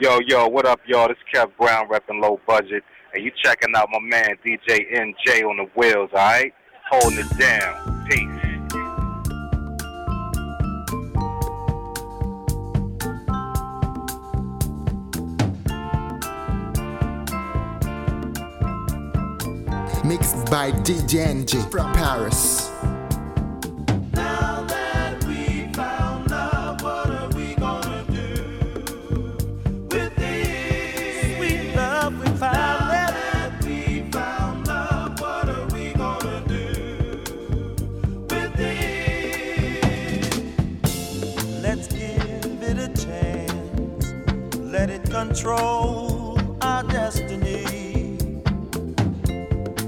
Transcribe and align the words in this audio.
Yo, 0.00 0.18
yo, 0.26 0.48
what 0.48 0.66
up, 0.66 0.80
y'all? 0.88 1.06
This 1.06 1.16
is 1.18 1.22
Kev 1.32 1.56
Brown 1.56 1.88
repping 1.88 2.20
Low 2.20 2.40
Budget, 2.48 2.82
and 3.12 3.22
you 3.22 3.30
checking 3.44 3.72
out 3.76 3.88
my 3.92 4.00
man 4.00 4.36
DJ 4.44 4.92
NJ 4.92 5.48
on 5.48 5.56
the 5.56 5.70
wheels, 5.76 6.10
all 6.12 6.18
right? 6.18 6.52
Holding 6.90 7.20
it 7.20 7.38
down. 7.38 8.04
Peace. 8.10 8.26
Mixed 20.04 20.50
by 20.50 20.72
DJ 20.82 21.24
NJ 21.28 21.70
from 21.70 21.92
Paris. 21.92 22.73
control 45.34 46.38
our 46.62 46.84
destiny. 46.84 48.16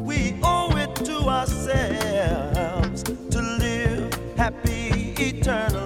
We 0.01 0.37
owe 0.43 0.77
it 0.77 0.97
to 1.05 1.19
ourselves 1.29 3.05
to 3.05 3.41
live 3.61 4.13
happy 4.37 5.15
eternally. 5.17 5.86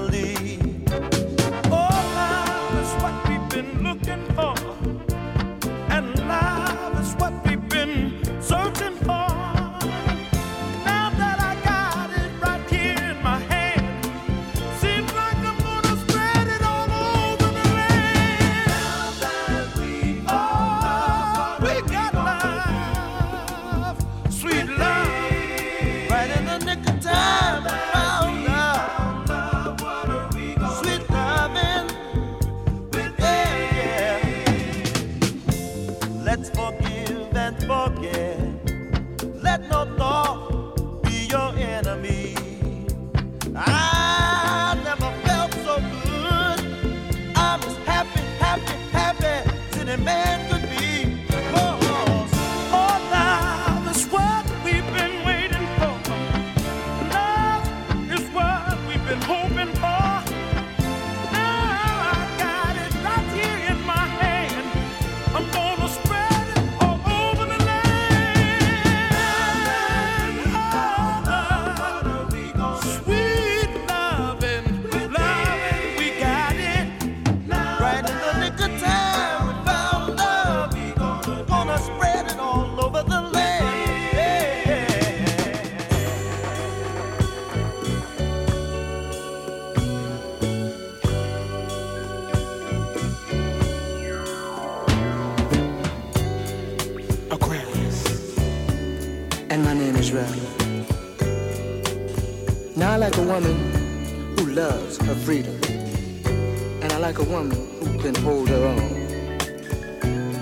can 108.01 108.15
hold 108.23 108.49
her 108.49 108.65
own. 108.65 108.79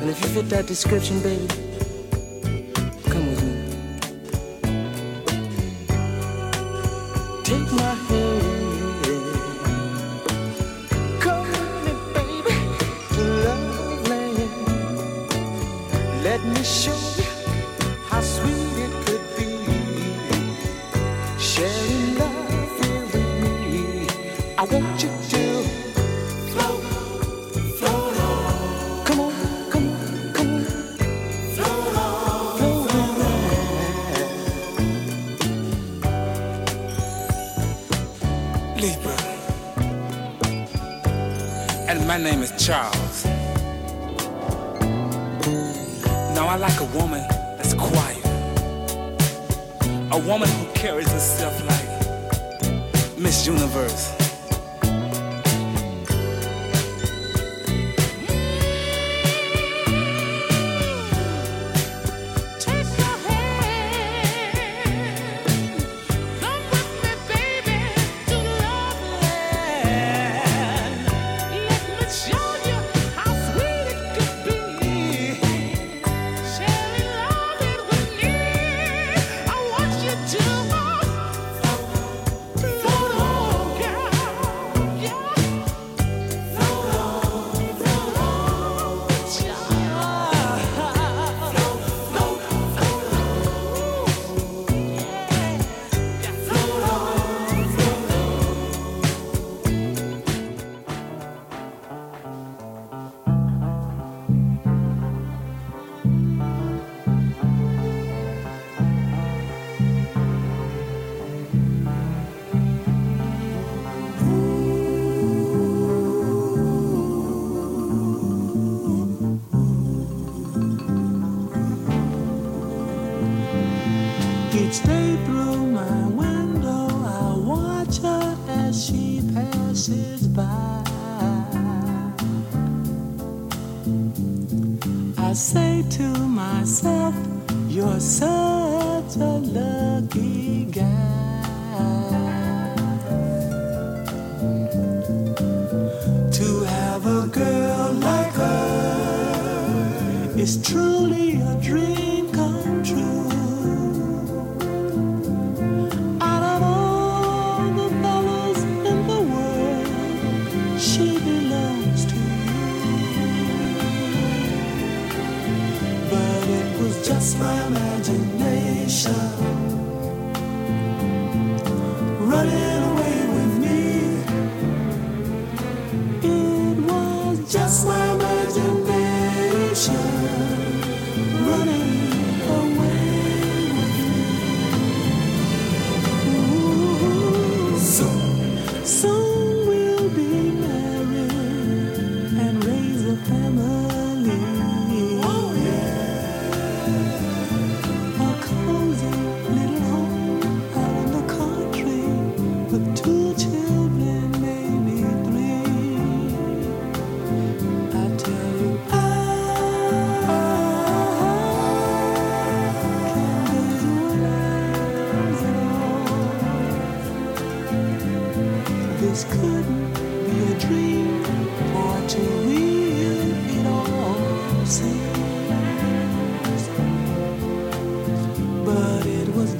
And 0.00 0.08
if 0.08 0.20
you 0.22 0.28
fit 0.28 0.48
that 0.50 0.66
description, 0.66 1.20
baby, 1.20 1.46
name 42.32 42.42
is 42.42 42.52
Charles. 42.62 43.24
Now 46.34 46.46
I 46.46 46.56
like 46.56 46.78
a 46.80 46.84
woman 46.98 47.24
that's 47.56 47.72
quiet. 47.72 48.22
A 50.12 50.18
woman 50.26 50.48
who 50.48 50.66
carries 50.74 51.10
herself 51.10 51.54
like 51.66 53.18
Miss 53.18 53.46
Universe. 53.46 54.27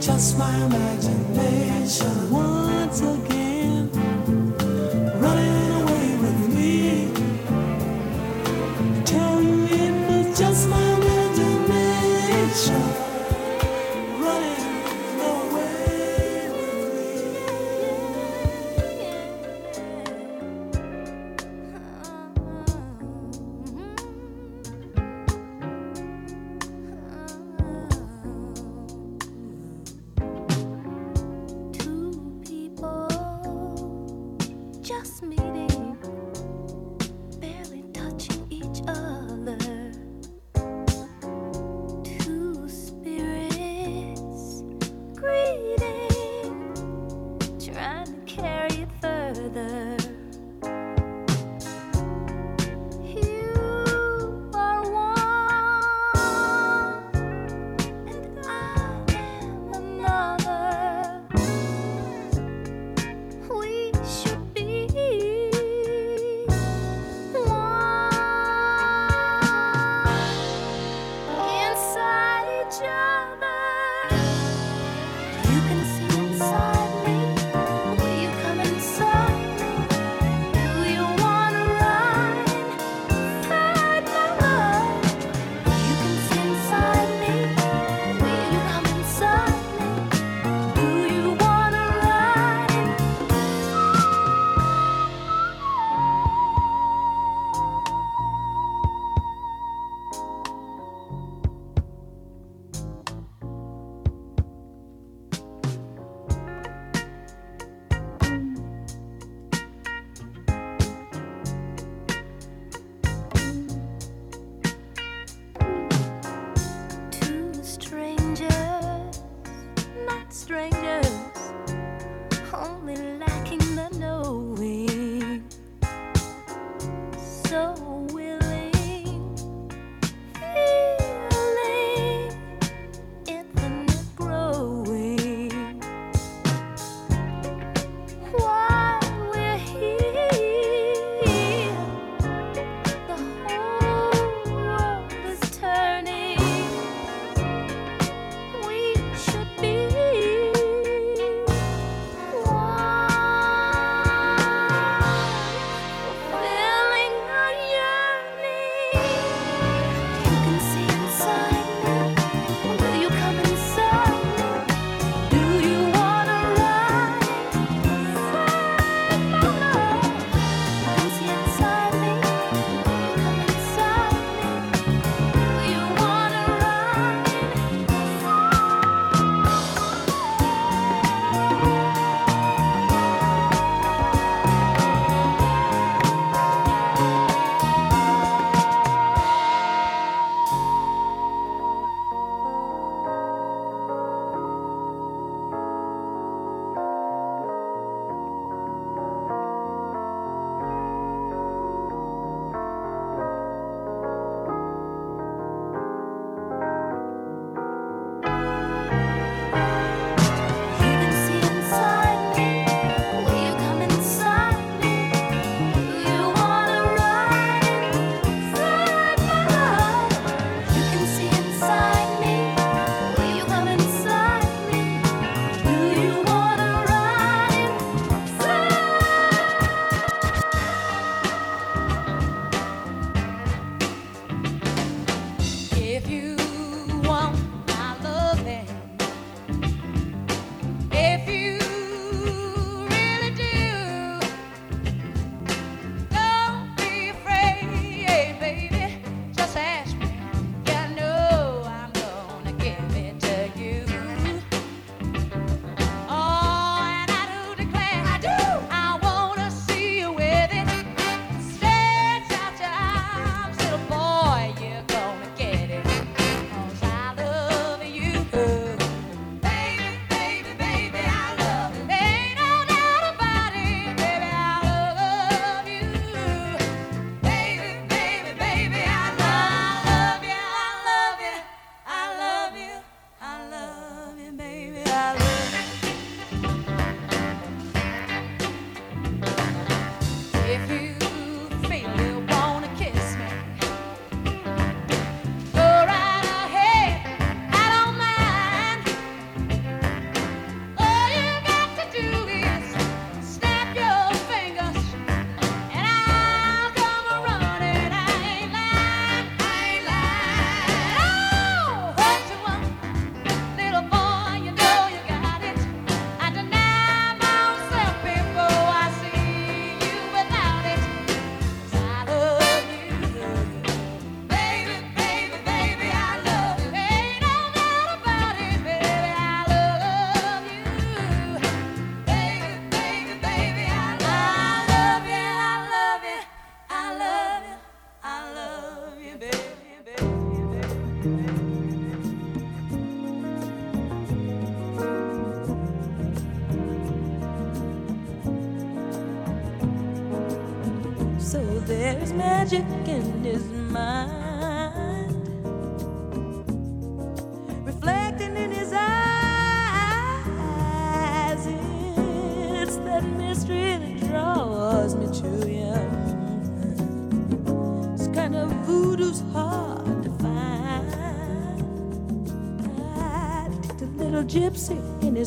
Just 0.09 0.39
my 0.39 0.55
imagination 0.65 2.31
once 2.31 3.01
again 3.03 3.91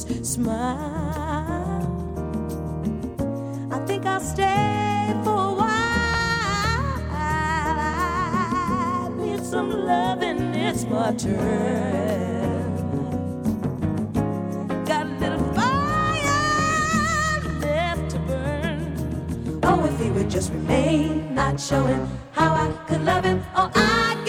his 0.07 0.29
smile. 0.29 1.87
I 3.71 3.79
think 3.85 4.05
I'll 4.05 4.19
stay 4.19 5.13
for 5.23 5.31
a 5.31 5.53
while. 5.53 7.01
I 7.11 9.09
need 9.17 9.43
some 9.43 9.69
loving, 9.69 10.53
it's 10.55 10.85
my 10.85 11.13
turn. 11.13 12.75
Got 14.85 15.05
a 15.05 15.09
little 15.19 15.53
fire 15.53 16.29
left 17.59 18.11
to 18.11 18.19
burn. 18.19 19.59
Oh, 19.63 19.85
if 19.85 19.99
he 19.99 20.09
would 20.11 20.29
just 20.29 20.51
remain 20.51 21.35
not 21.35 21.59
showing 21.59 22.07
how 22.31 22.53
I 22.53 22.71
could 22.87 23.03
love 23.03 23.23
him, 23.25 23.43
oh, 23.55 23.71
I 23.75 24.20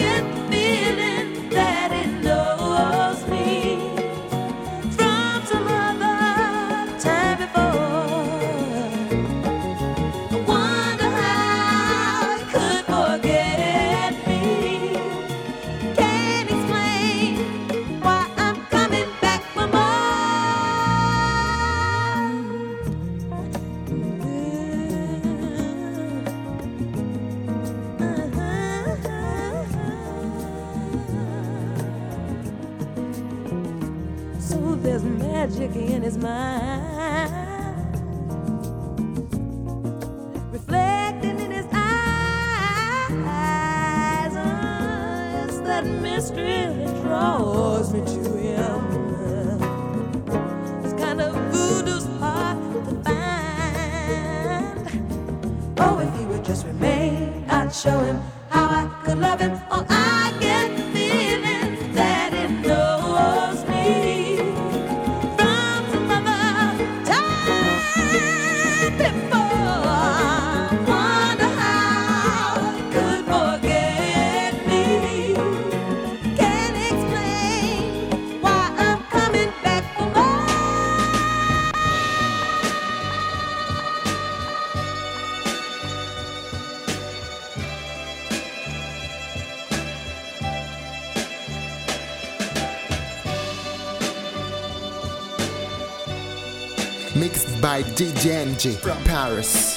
by 97.73 97.81
DJ 97.81 98.45
NJ 98.45 98.75
from 98.77 99.03
Paris. 99.03 99.72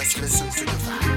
Just 0.00 0.20
listen 0.20 0.50
to 0.50 0.64
the 0.64 0.70
vibe. 0.72 1.13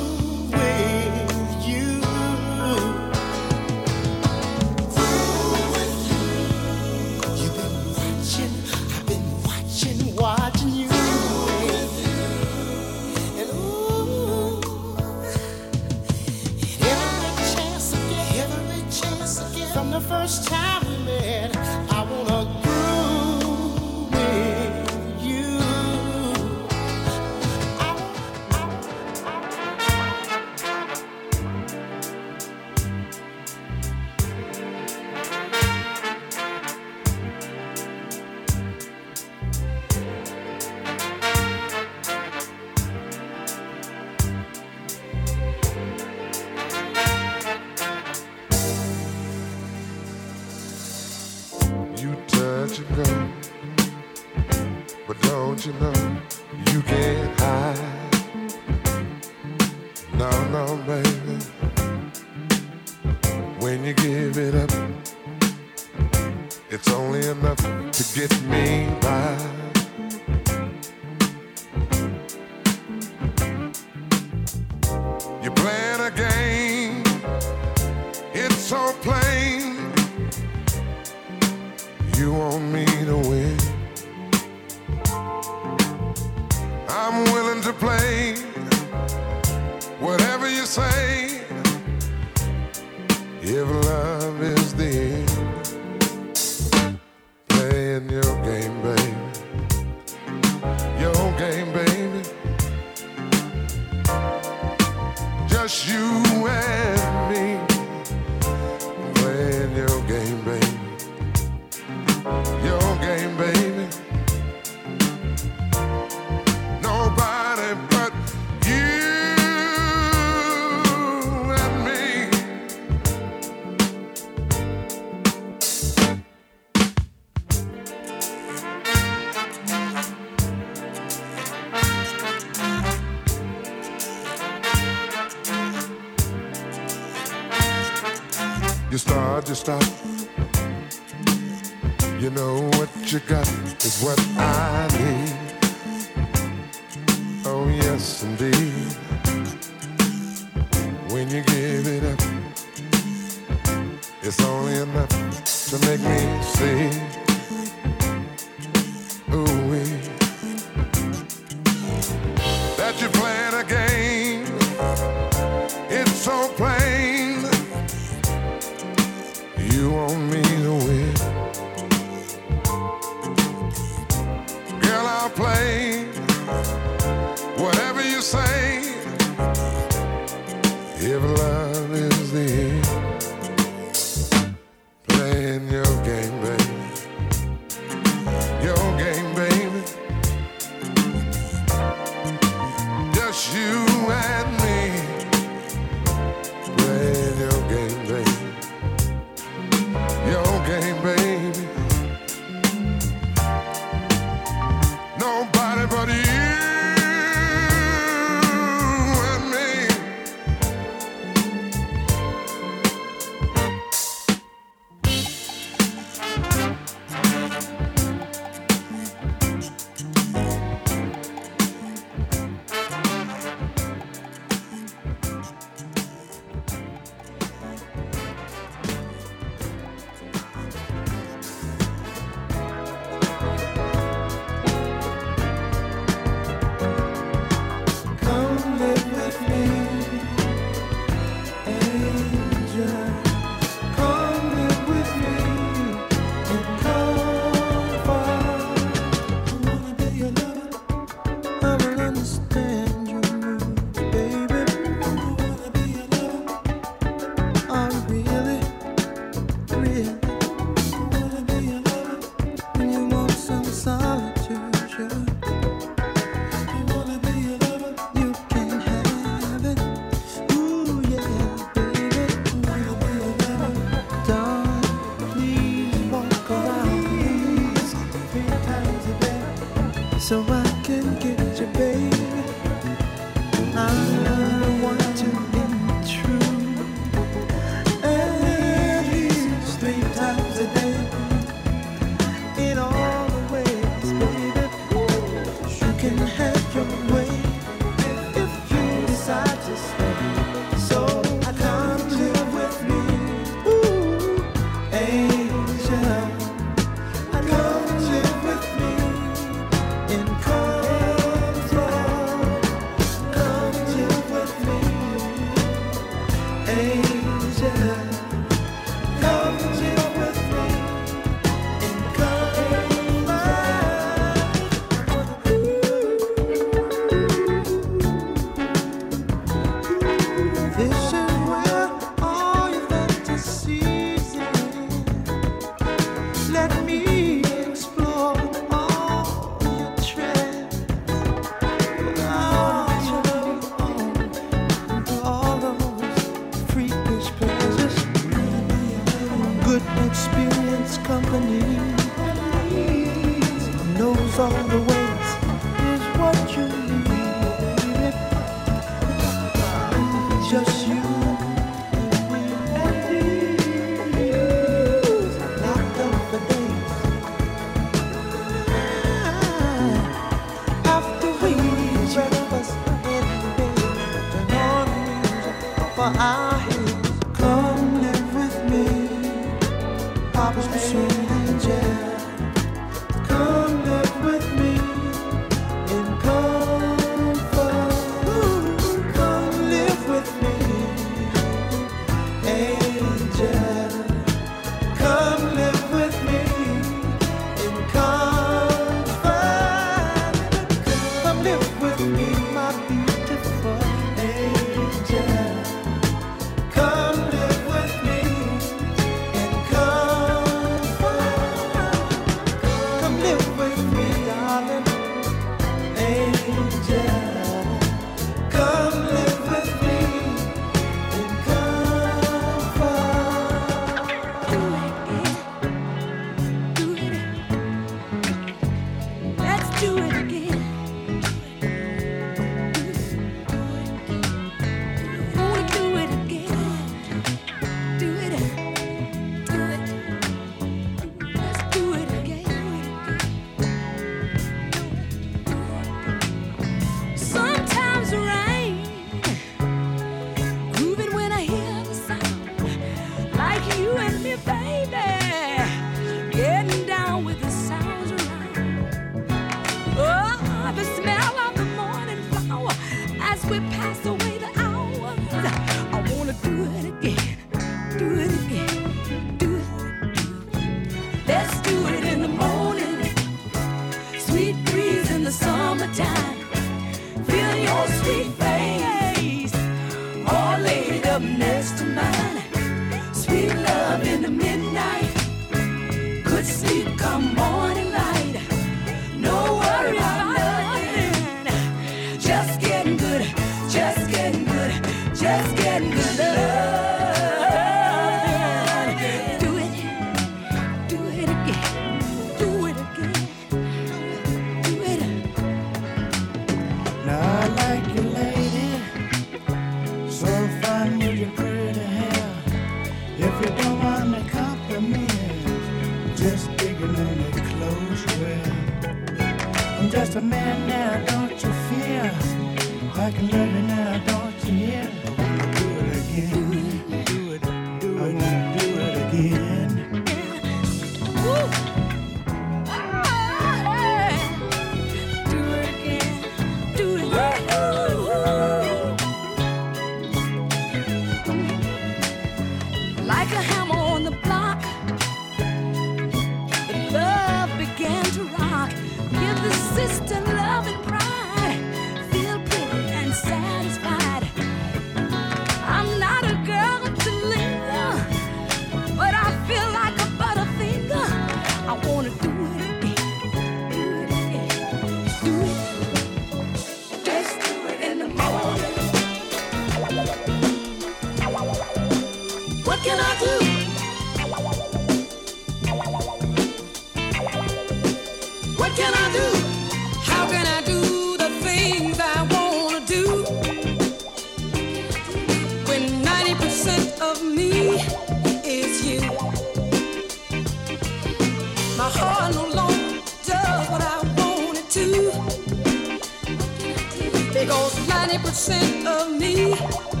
90% 598.07 598.87
of 598.87 599.11
me 599.11 600.00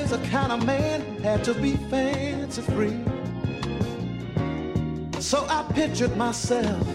always 0.00 0.12
a 0.12 0.30
kind 0.30 0.52
of 0.52 0.64
man 0.64 1.00
had 1.22 1.44
to 1.44 1.54
be 1.54 1.76
fancy 1.90 2.62
free. 2.62 2.98
So 5.20 5.46
I 5.48 5.62
pictured 5.74 6.16
myself 6.16 6.86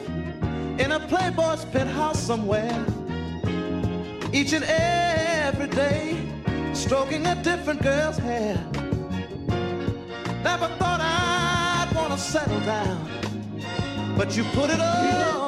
in 0.79 0.91
a 0.91 0.99
playboy's 0.99 1.65
penthouse 1.65 2.19
somewhere, 2.19 2.85
each 4.33 4.53
and 4.53 4.65
every 4.65 5.67
day, 5.67 6.17
stroking 6.73 7.25
a 7.27 7.35
different 7.43 7.81
girl's 7.83 8.17
hair. 8.17 8.57
Never 10.43 10.67
thought 10.79 11.01
I'd 11.01 11.91
wanna 11.95 12.17
settle 12.17 12.59
down, 12.61 13.07
but 14.17 14.35
you 14.35 14.43
put 14.55 14.69
it 14.69 14.79
all. 14.79 15.44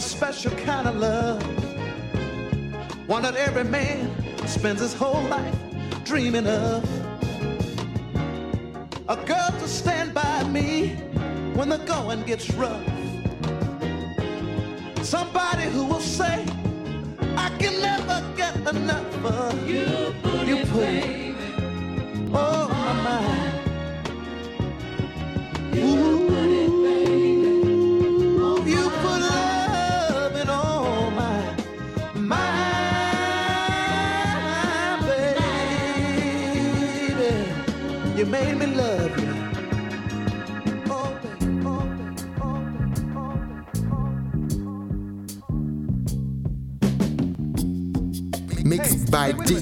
a 0.00 0.02
special 0.02 0.50
kind 0.52 0.88
of 0.88 0.96
love. 0.96 1.42
One 3.06 3.22
that 3.22 3.36
every 3.36 3.64
man 3.64 4.10
spends 4.46 4.80
his 4.80 4.94
whole 4.94 5.22
life 5.24 5.54
dreaming 6.04 6.46
of. 6.46 6.82
A 9.10 9.16
girl 9.16 9.50
to 9.60 9.68
stand 9.68 10.14
by 10.14 10.44
me 10.44 10.94
when 11.52 11.68
the 11.68 11.76
going 11.84 12.22
gets 12.22 12.50
rough. 12.54 12.82
Somebody 15.02 15.64
who 15.64 15.84
will 15.84 16.00
say, 16.00 16.46
I 17.36 17.50
can 17.58 17.82
never 17.82 18.24
get 18.38 18.56
enough 18.74 19.24
of 19.26 19.68
you, 19.68 19.84
you 20.46 20.64
put 20.64 21.29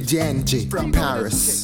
DJ 0.09 0.23
NJ 0.23 0.71
from 0.71 0.91
Paris. 0.91 1.58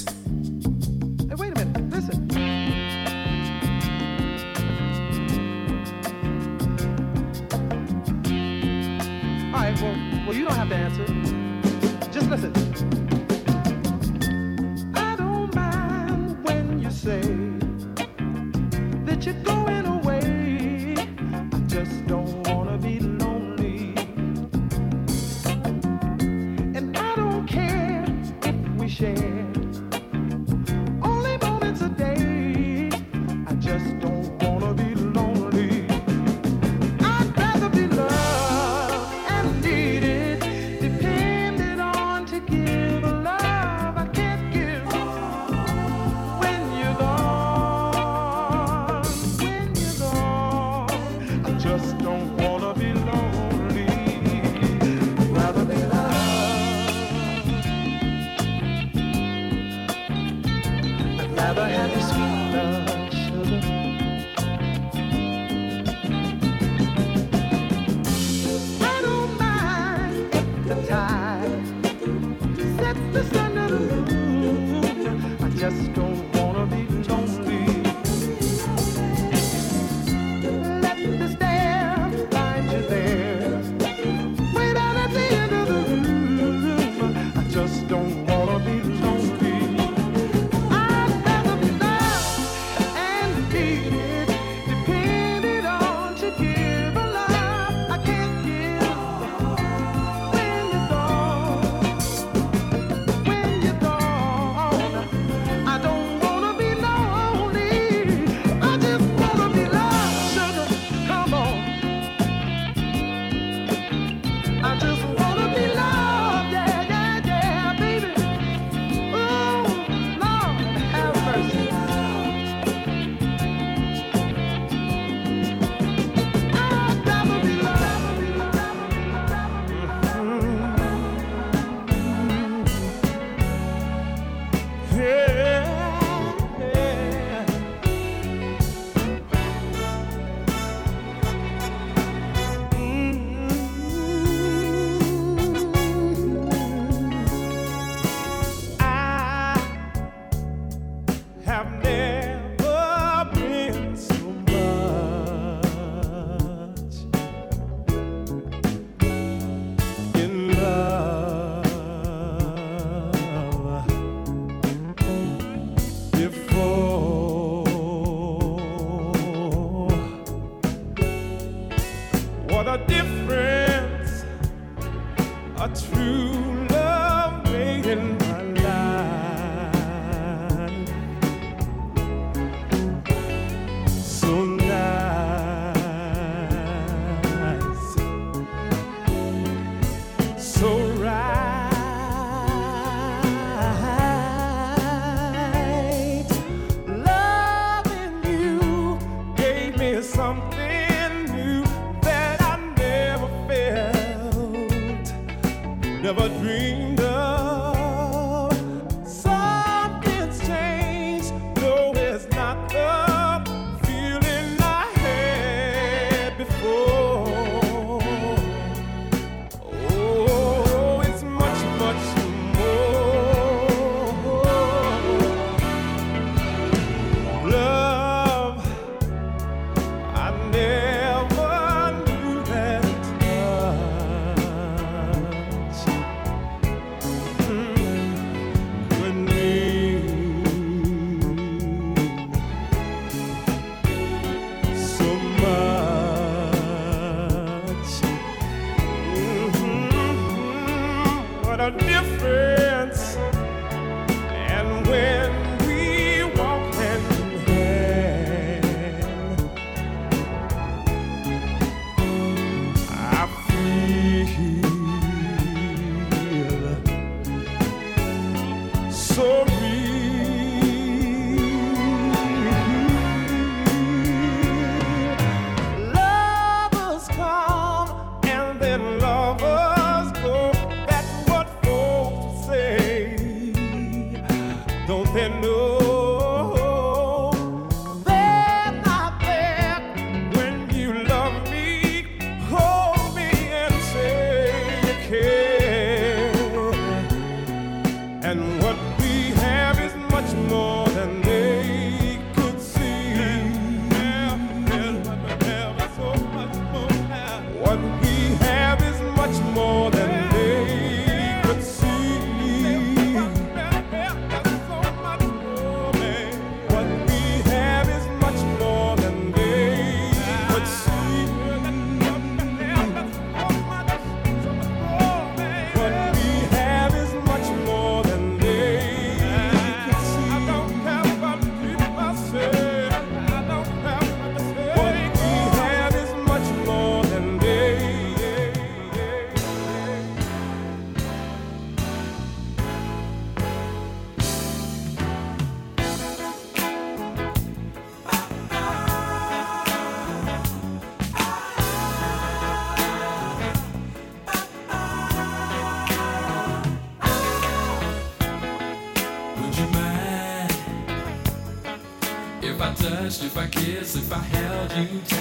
If 363.85 364.11
I 364.11 364.19
held 364.19 364.73
you 364.91 365.01
tight 365.01 365.14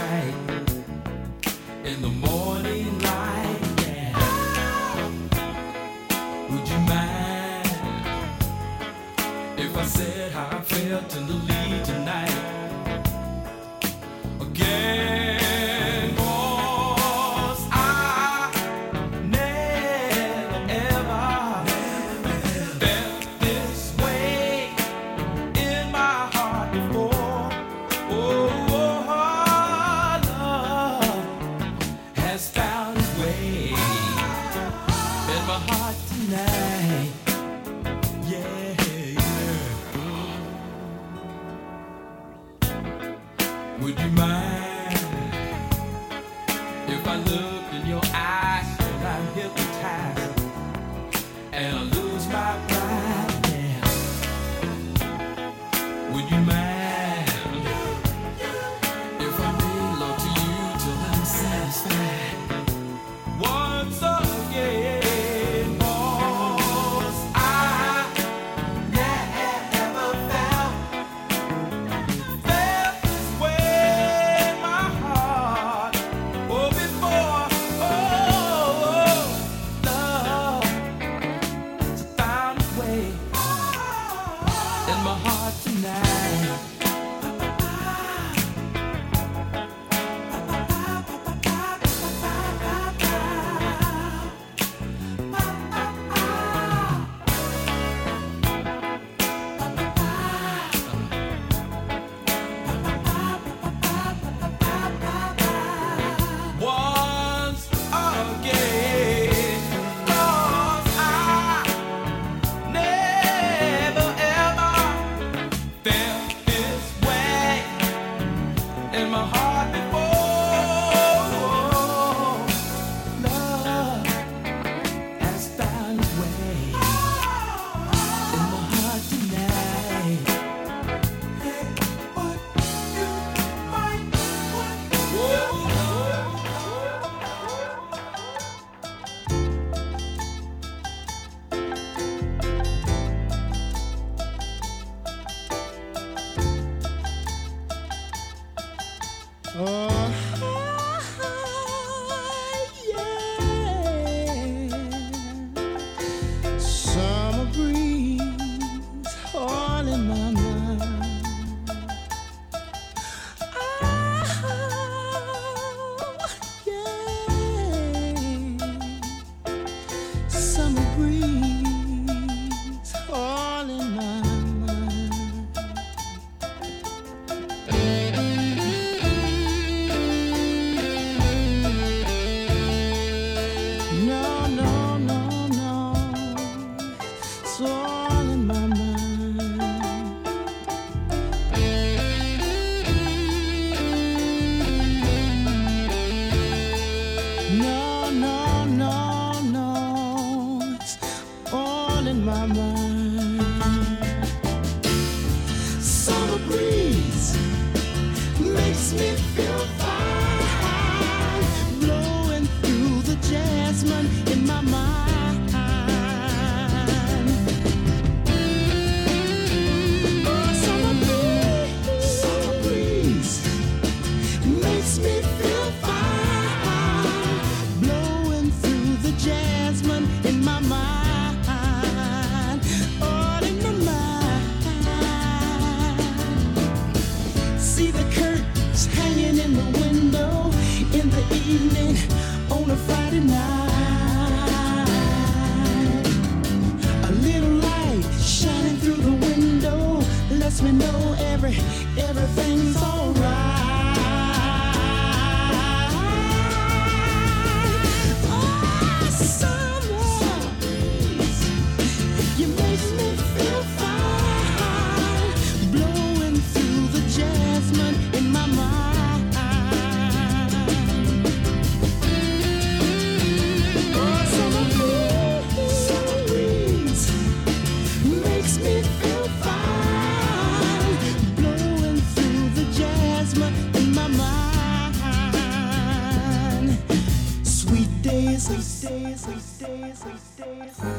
days, 289.64 289.99
sweet 289.99 290.45
days, 290.45 290.93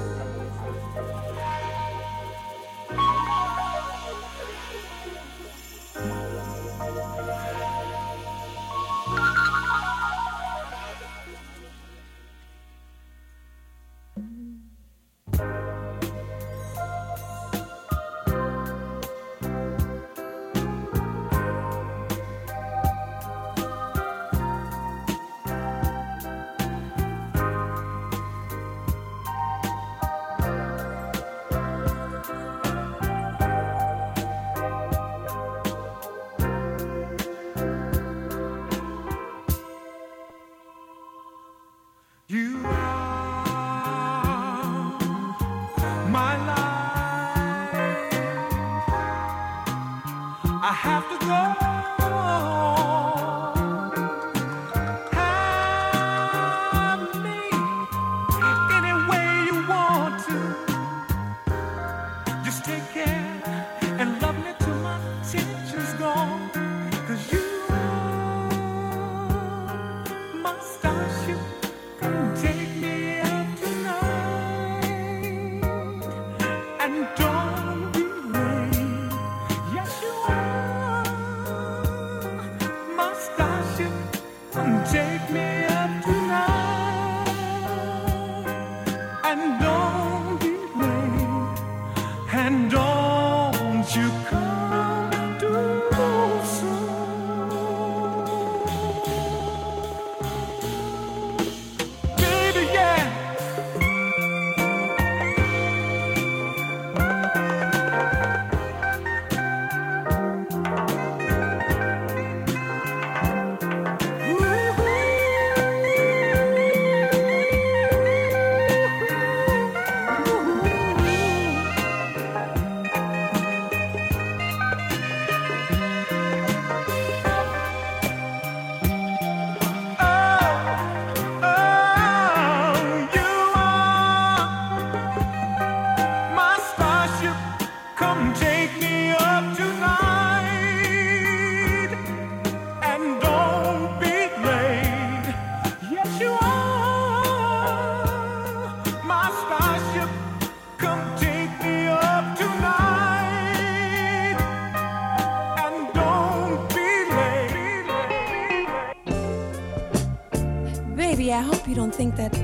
think 161.94 162.16
that 162.16 162.36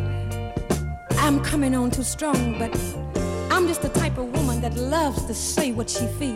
I'm 1.19 1.43
coming 1.43 1.75
on 1.75 1.91
too 1.91 2.05
strong, 2.05 2.57
but 2.57 2.73
I'm 3.51 3.67
just 3.67 3.83
the 3.83 3.89
type 3.89 4.17
of 4.17 4.33
woman 4.33 4.61
that 4.61 4.77
loves 4.77 5.25
to 5.25 5.35
say 5.35 5.73
what 5.73 5.91
she 5.91 6.07
feels. 6.07 6.30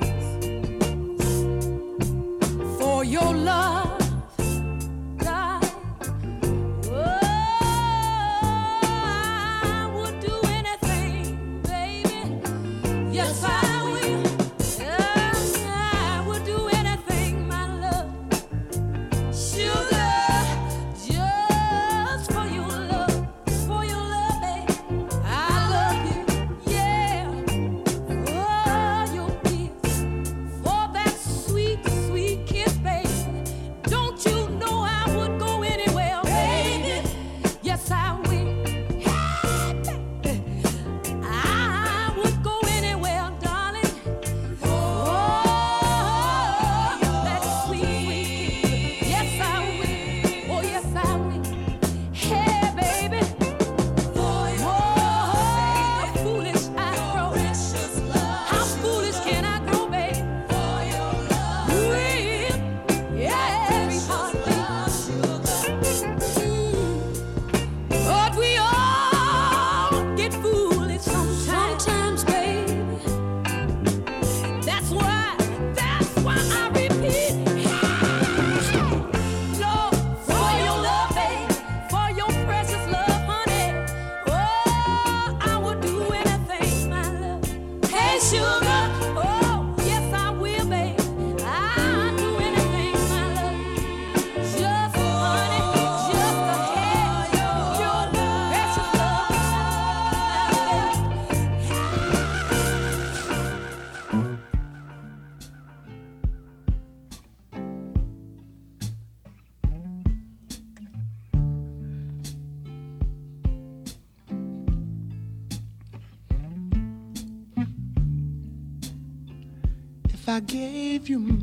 I 120.35 120.41
gave 120.41 121.09
you 121.09 121.34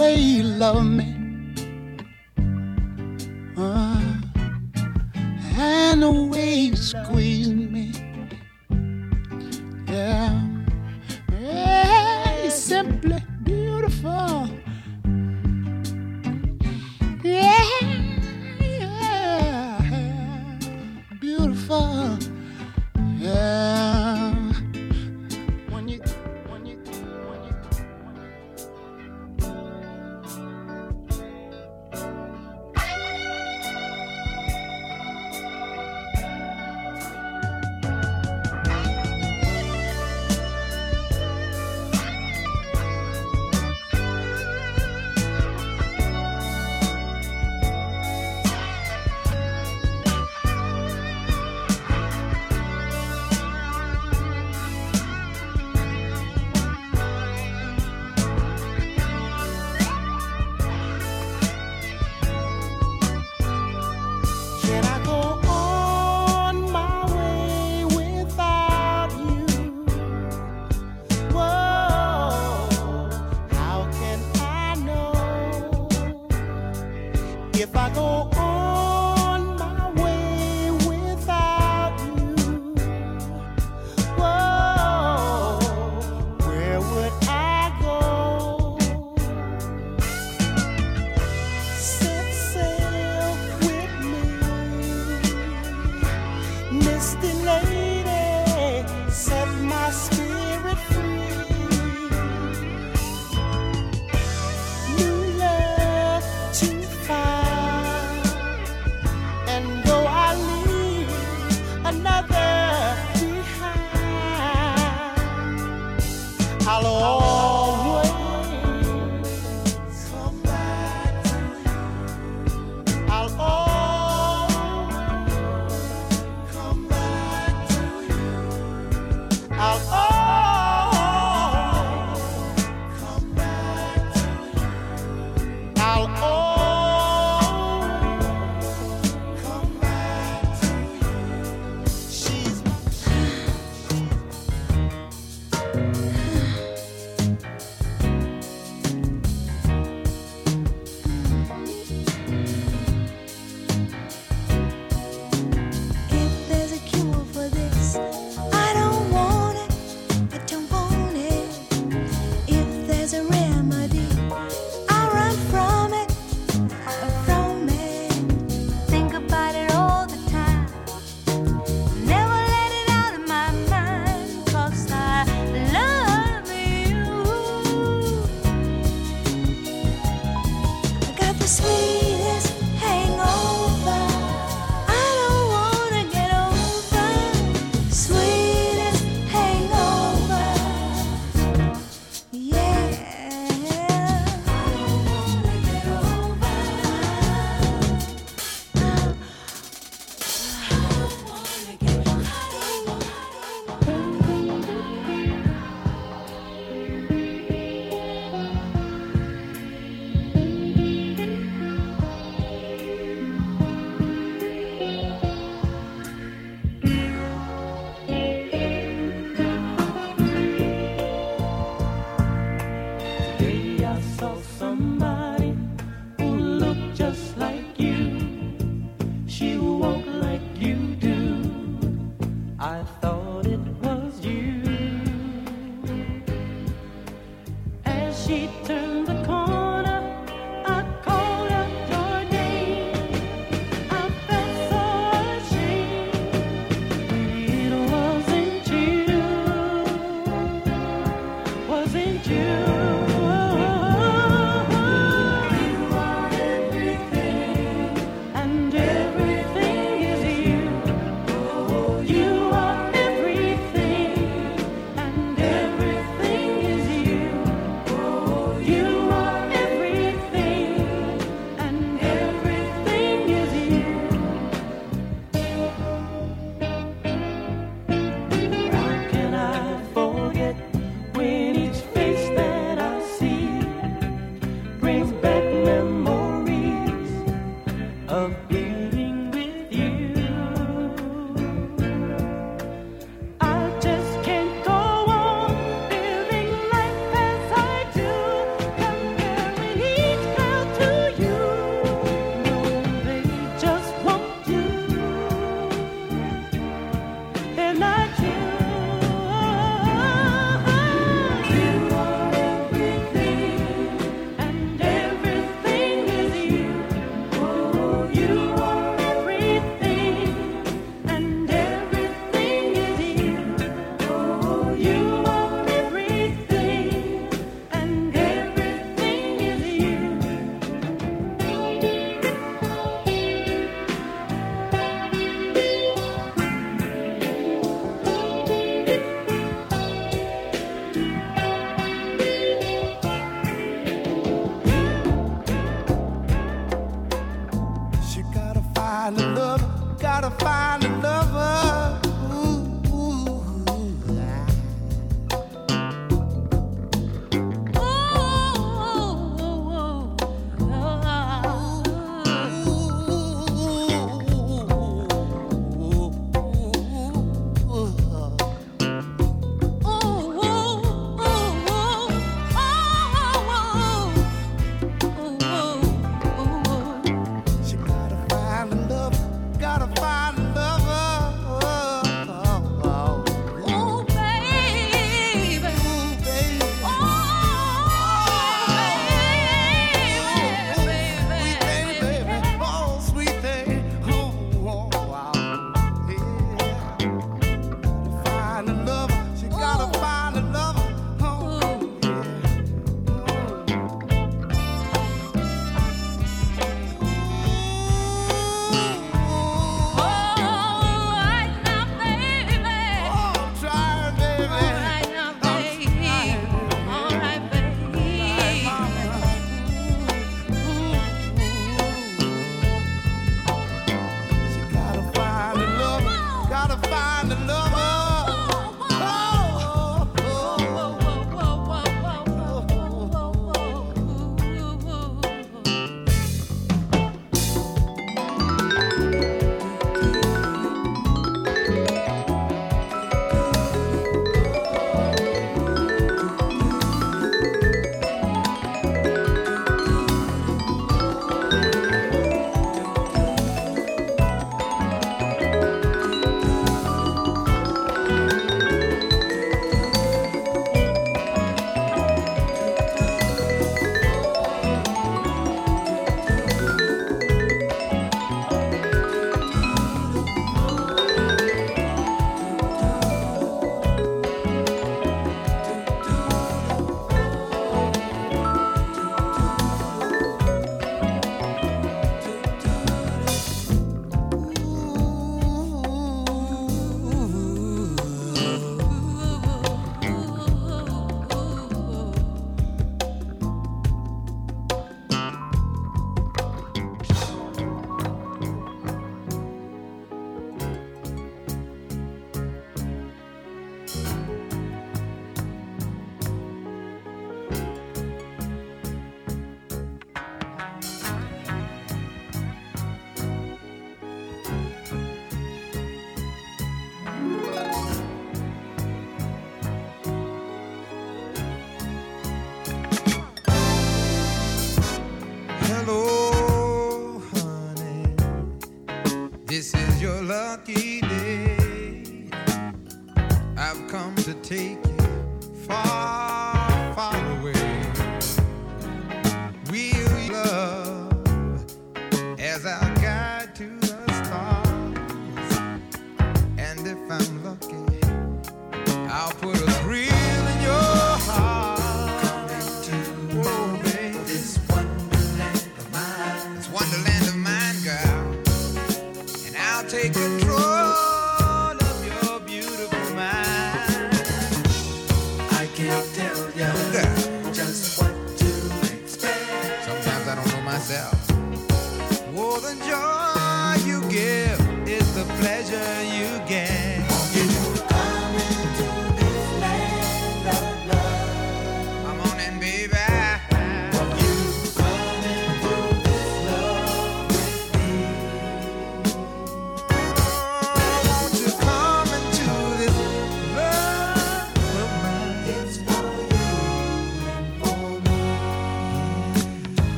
way 0.00 0.14
you 0.16 0.42
love 0.42 0.82
me? 0.82 1.09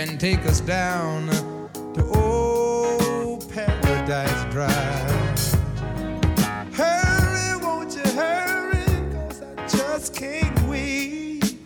and 0.00 0.18
take 0.18 0.46
us 0.46 0.60
down 0.60 1.28
to 1.92 2.02
old 2.16 3.46
Paradise 3.52 4.44
Drive. 4.50 5.52
Hurry, 6.72 7.58
won't 7.62 7.94
you 7.94 8.10
hurry? 8.12 8.86
Cause 9.12 9.42
I 9.42 9.66
just 9.66 10.14
can't 10.14 10.58
wait. 10.62 11.58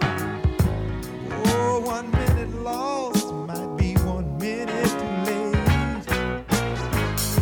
Oh, 1.31 1.81
one 1.85 2.11
minute 2.11 2.52
lost 2.61 3.32
might 3.32 3.77
be 3.77 3.94
one 4.02 4.36
minute 4.39 4.90
too 4.98 5.23
late. 5.31 6.44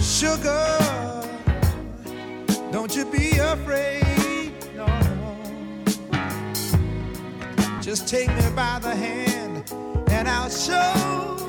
Sugar, 0.02 0.78
don't 2.70 2.94
you 2.94 3.06
be 3.06 3.38
afraid. 3.38 4.52
No, 4.76 4.84
no. 4.84 5.36
Just 7.80 8.06
take 8.06 8.28
me 8.28 8.50
by 8.54 8.78
the 8.78 8.94
hand 8.94 9.31
and 10.22 10.28
I'll 10.28 10.48
show. 10.48 11.41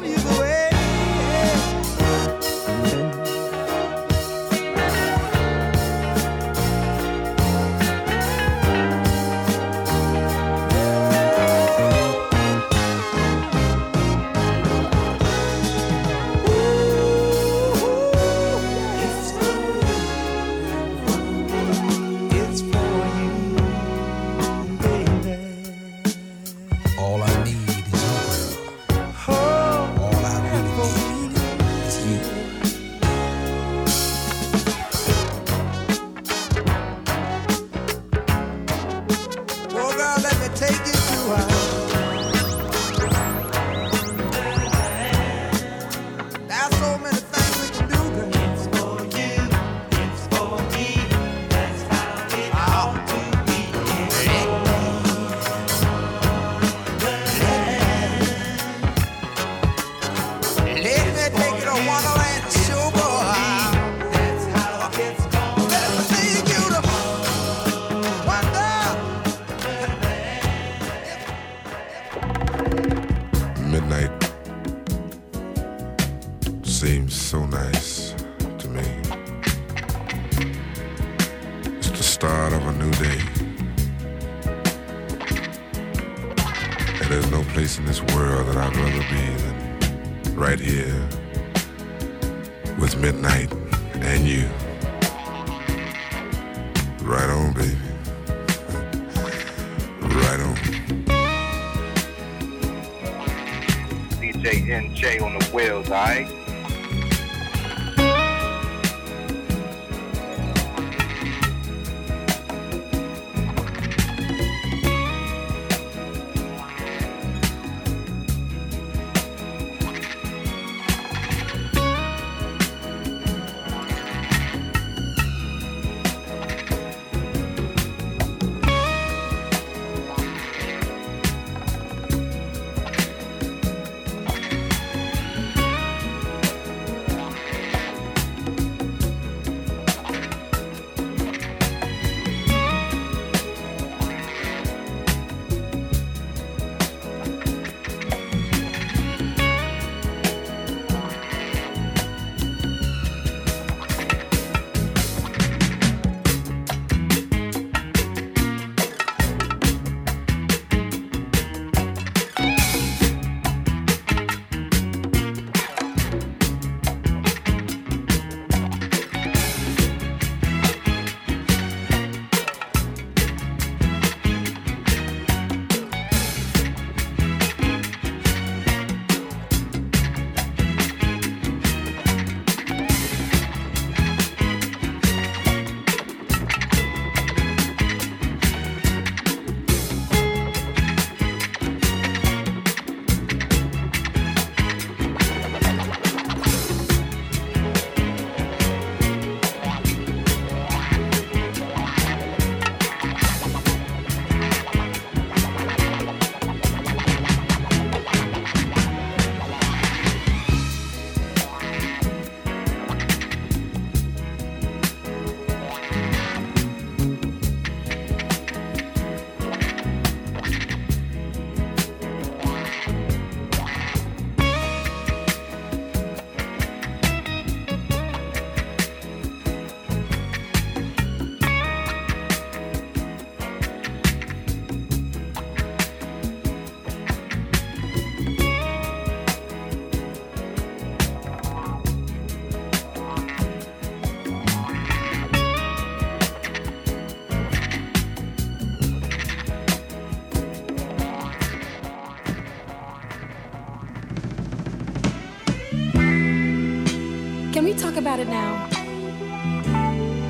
About 258.13 258.19
it 258.19 258.29
now? 258.29 258.67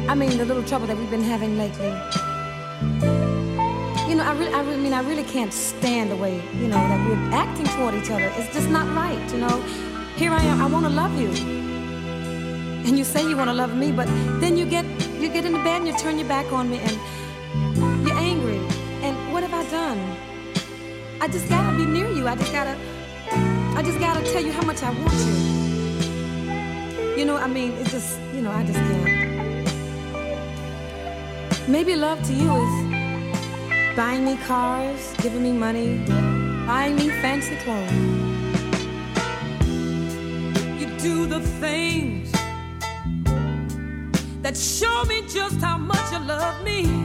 I 0.09 0.15
mean, 0.15 0.37
the 0.37 0.45
little 0.45 0.63
trouble 0.63 0.87
that 0.87 0.97
we've 0.97 1.09
been 1.09 1.23
having 1.23 1.57
lately. 1.57 1.89
You 4.07 4.15
know, 4.15 4.23
I 4.23 4.33
really, 4.37 4.53
I 4.53 4.61
really 4.61 4.77
mean, 4.77 4.93
I 4.93 5.01
really 5.01 5.23
can't 5.23 5.51
stand 5.51 6.09
the 6.09 6.15
way, 6.15 6.41
you 6.61 6.67
know, 6.67 6.77
that 6.77 7.07
we're 7.07 7.33
acting 7.33 7.65
toward 7.65 7.95
each 7.95 8.09
other. 8.09 8.31
It's 8.37 8.53
just 8.53 8.69
not 8.69 8.87
right, 8.95 9.19
you 9.33 9.39
know. 9.39 9.61
Here 10.15 10.31
I 10.31 10.41
am, 10.43 10.61
I 10.61 10.67
want 10.67 10.85
to 10.85 10.91
love 10.91 11.19
you. 11.19 11.29
And 12.85 12.97
you 12.97 13.03
say 13.03 13.27
you 13.27 13.35
want 13.35 13.49
to 13.49 13.53
love 13.53 13.75
me, 13.75 13.91
but 13.91 14.07
then 14.39 14.55
you 14.55 14.65
get, 14.65 14.85
you 15.19 15.27
get 15.27 15.45
in 15.45 15.51
the 15.51 15.63
bed 15.63 15.81
and 15.81 15.87
you 15.87 15.97
turn 15.97 16.17
your 16.17 16.27
back 16.27 16.53
on 16.53 16.69
me 16.69 16.79
and 16.79 18.07
you're 18.07 18.17
angry. 18.17 18.59
And 19.01 19.33
what 19.33 19.43
have 19.43 19.53
I 19.53 19.69
done? 19.69 19.99
I 21.19 21.27
just 21.27 21.49
gotta 21.49 21.75
be 21.75 21.85
near 21.85 22.09
you. 22.09 22.27
I 22.29 22.35
just 22.35 22.53
gotta, 22.53 22.77
I 23.77 23.81
just 23.83 23.99
gotta 23.99 24.23
tell 24.31 24.41
you 24.41 24.53
how 24.53 24.63
much 24.63 24.81
I 24.83 24.91
want 24.91 25.13
you. 25.13 25.72
You 27.23 27.29
know, 27.29 27.37
I 27.37 27.47
mean, 27.47 27.71
it's 27.79 27.89
just, 27.89 28.19
you 28.33 28.41
know, 28.41 28.51
I 28.51 28.65
just 28.65 28.77
can't. 28.77 29.69
Maybe 31.69 31.95
love 31.95 32.21
to 32.21 32.33
you 32.33 32.51
is 32.51 33.95
buying 33.95 34.25
me 34.25 34.35
cars, 34.45 35.13
giving 35.21 35.41
me 35.41 35.53
money, 35.53 36.03
buying 36.67 36.97
me 36.97 37.07
fancy 37.21 37.55
clothes. 37.63 37.93
You 40.77 40.87
do 40.97 41.25
the 41.25 41.39
things 41.61 42.29
that 44.41 44.57
show 44.57 45.05
me 45.05 45.21
just 45.21 45.61
how 45.61 45.77
much 45.77 46.11
you 46.11 46.19
love 46.19 46.61
me. 46.65 47.02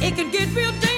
It 0.00 0.14
can 0.14 0.30
get 0.30 0.48
real 0.54 0.70
dangerous. 0.70 0.97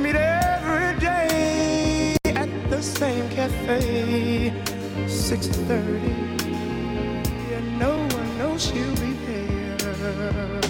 Meet 0.00 0.16
every 0.16 0.98
day 0.98 2.16
at 2.24 2.48
the 2.70 2.82
same 2.82 3.28
cafe, 3.28 4.52
6:30, 5.06 6.40
and 7.56 7.78
no 7.78 7.92
one 8.18 8.38
knows 8.38 8.60
she'll 8.66 8.96
be 8.96 9.12
there. 9.26 10.69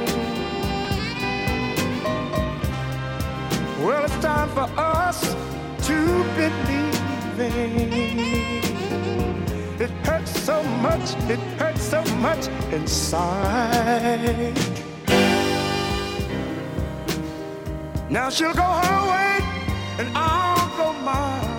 Well, 3.91 4.05
it's 4.05 4.19
time 4.19 4.47
for 4.51 4.69
us 4.79 5.19
to 5.87 6.23
believe. 6.37 7.39
It 9.81 9.89
hurts 10.07 10.31
so 10.39 10.63
much, 10.63 11.13
it 11.29 11.39
hurts 11.59 11.81
so 11.81 12.01
much 12.15 12.47
inside. 12.71 14.57
Now 18.09 18.29
she'll 18.29 18.53
go 18.53 18.61
her 18.61 19.11
way, 19.11 19.39
and 19.99 20.09
I'll 20.15 20.69
go 20.77 20.93
mine. 21.01 21.50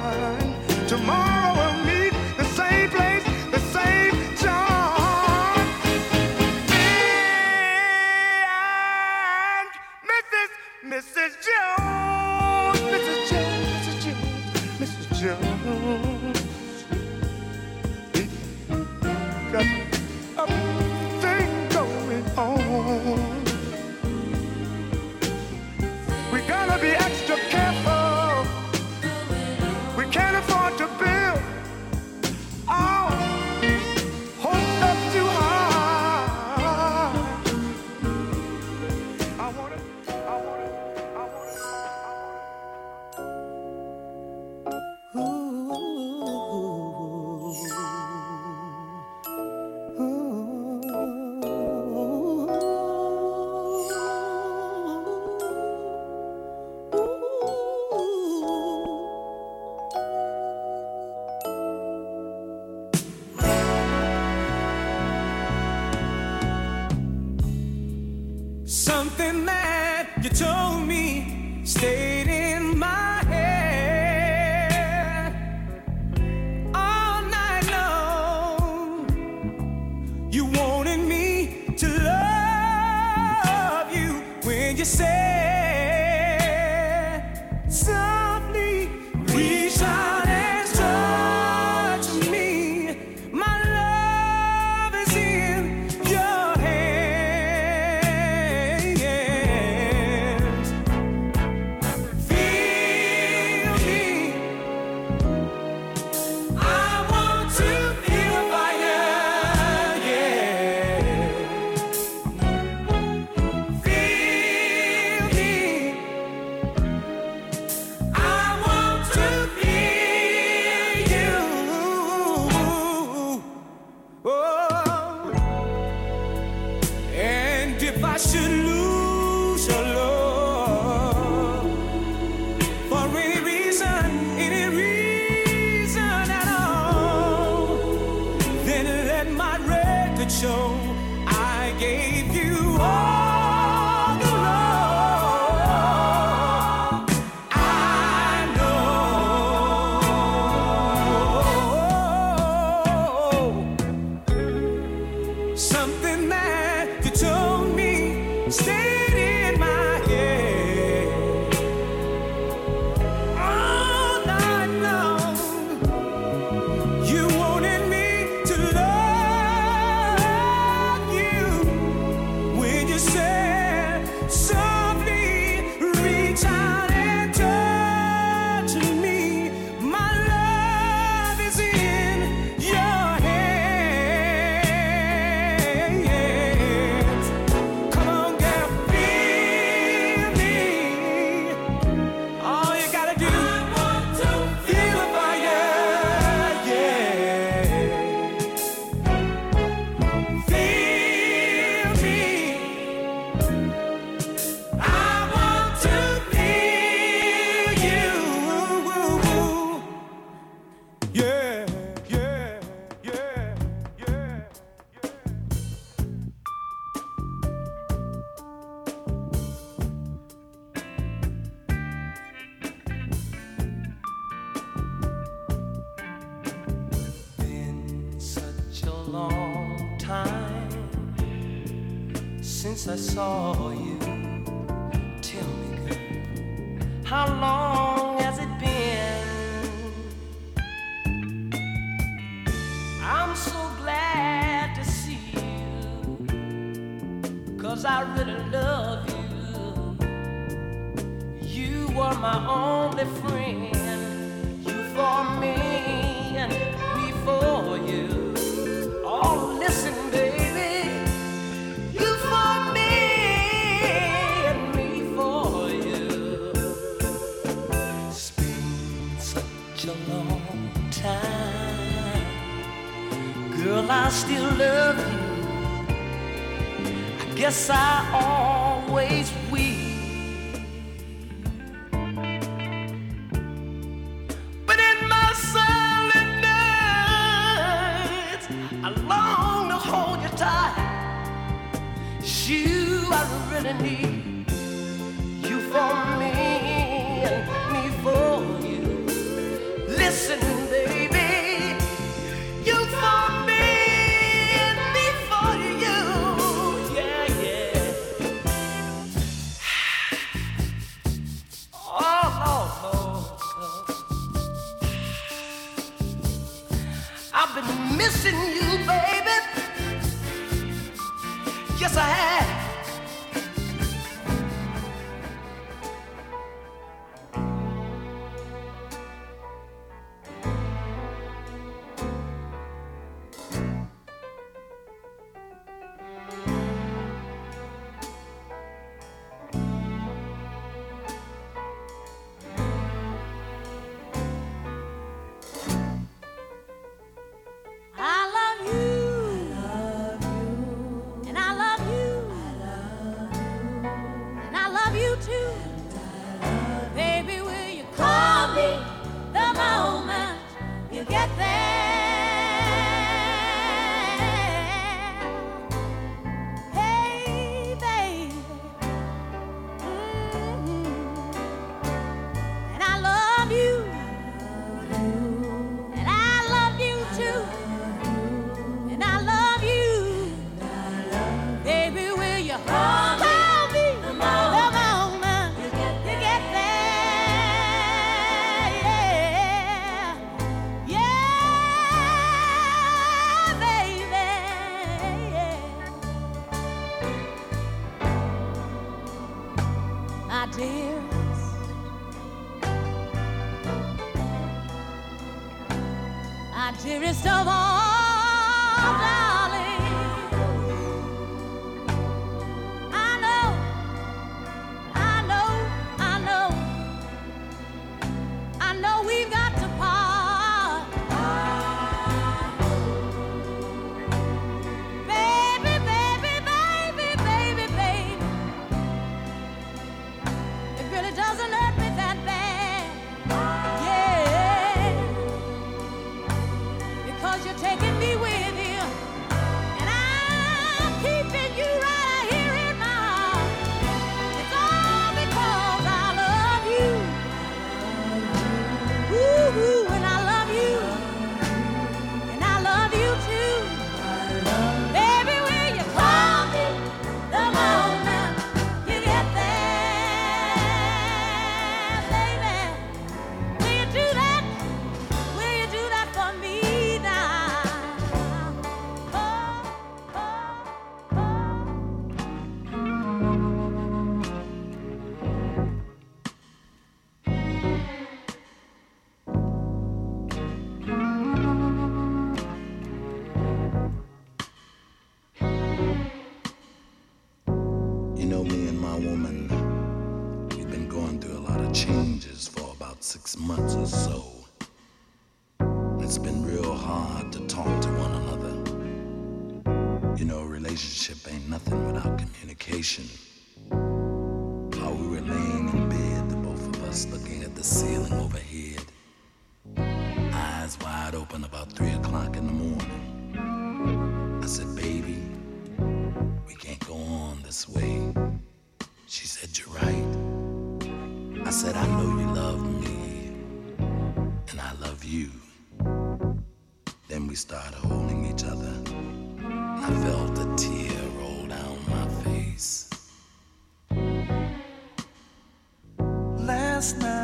Last 536.82 536.98
night, 536.98 537.21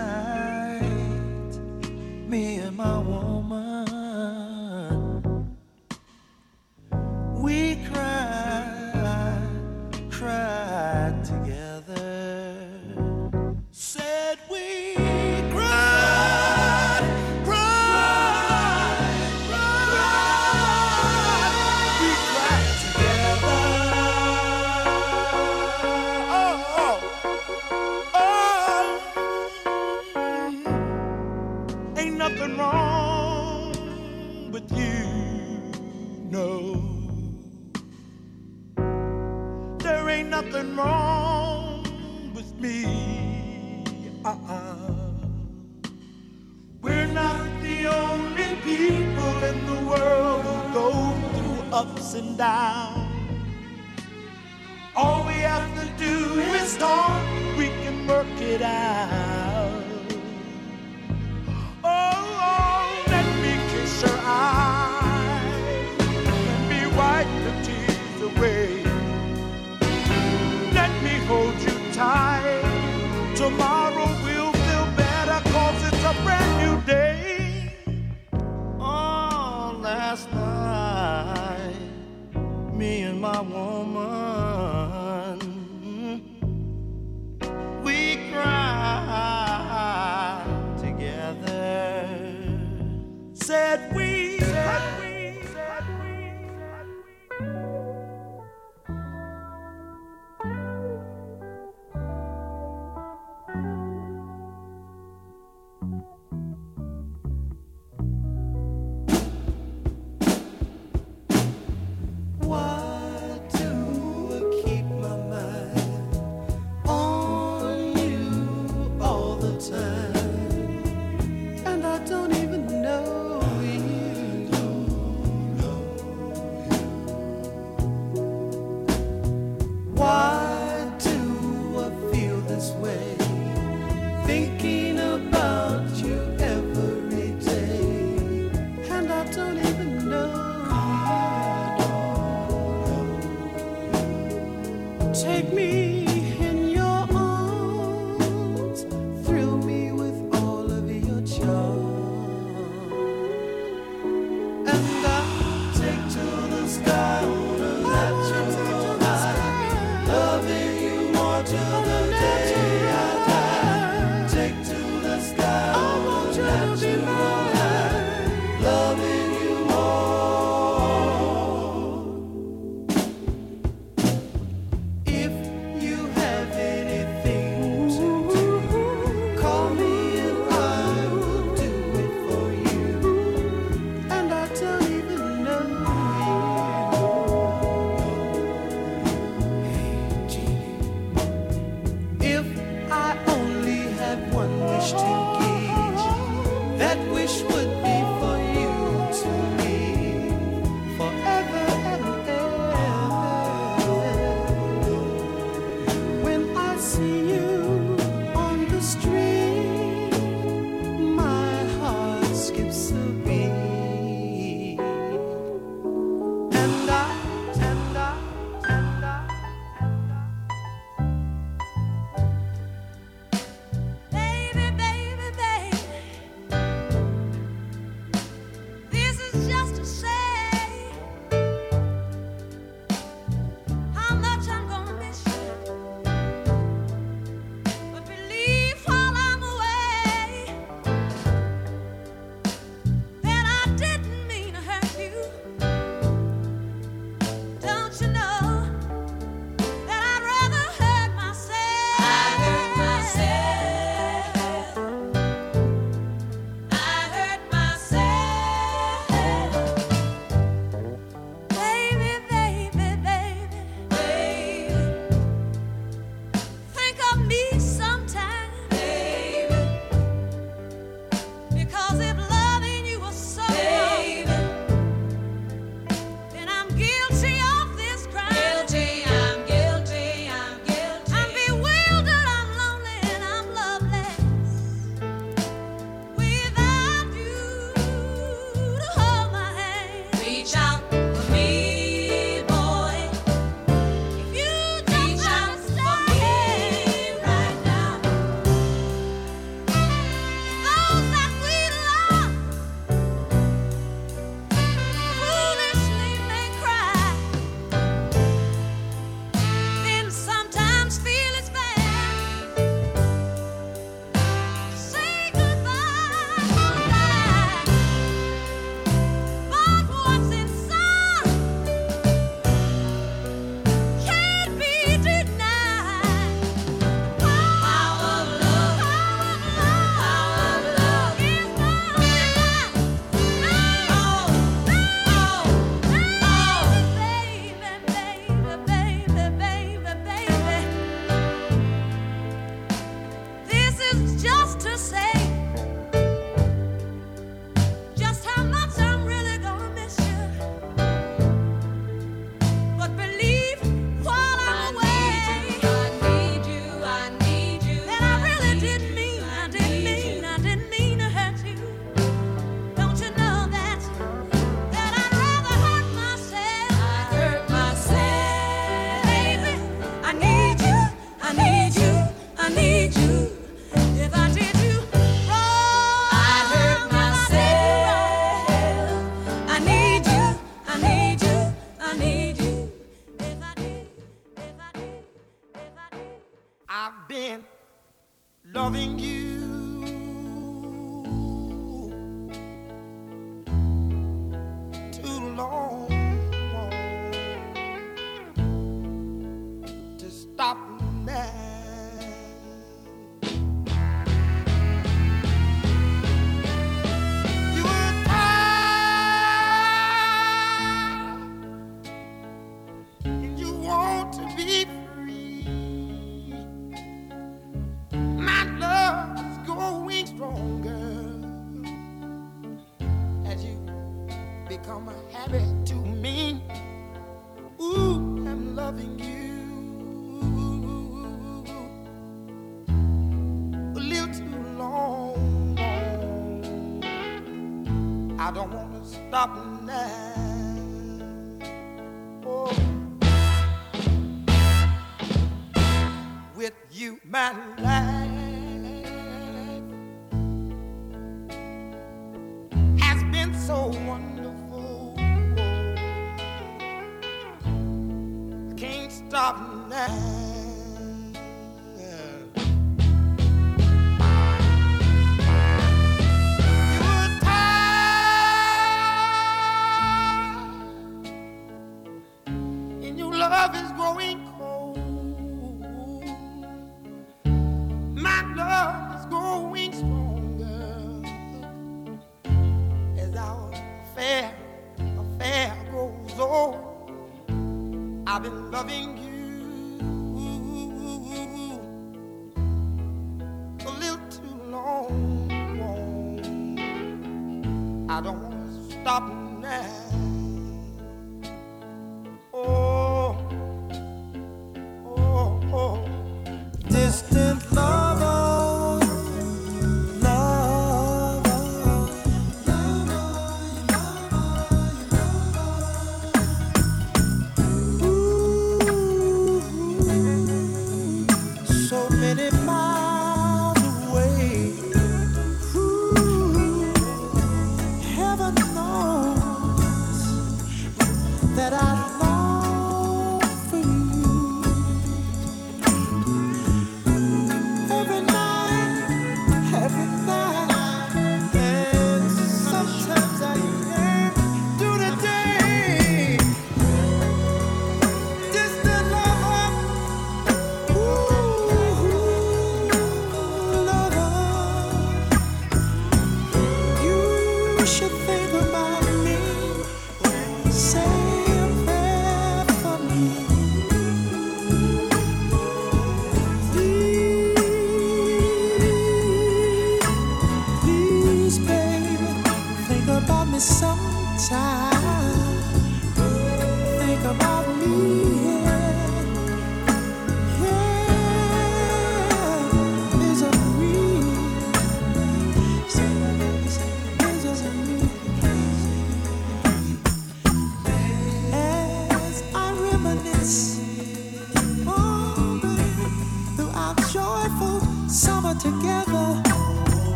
stop 439.09 439.48